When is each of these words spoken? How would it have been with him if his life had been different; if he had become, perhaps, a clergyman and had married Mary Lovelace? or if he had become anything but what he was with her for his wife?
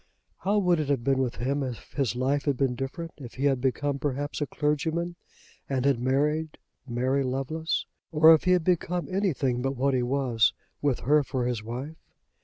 How 0.39 0.57
would 0.57 0.79
it 0.79 0.89
have 0.89 1.03
been 1.03 1.19
with 1.19 1.35
him 1.35 1.61
if 1.61 1.93
his 1.93 2.15
life 2.15 2.45
had 2.45 2.57
been 2.57 2.73
different; 2.73 3.11
if 3.17 3.35
he 3.35 3.45
had 3.45 3.61
become, 3.61 3.99
perhaps, 3.99 4.41
a 4.41 4.47
clergyman 4.47 5.15
and 5.69 5.85
had 5.85 5.99
married 5.99 6.57
Mary 6.87 7.21
Lovelace? 7.23 7.85
or 8.11 8.33
if 8.33 8.45
he 8.45 8.53
had 8.53 8.63
become 8.63 9.07
anything 9.11 9.61
but 9.61 9.75
what 9.75 9.93
he 9.93 10.01
was 10.01 10.53
with 10.81 11.01
her 11.01 11.21
for 11.21 11.45
his 11.45 11.61
wife? 11.63 11.97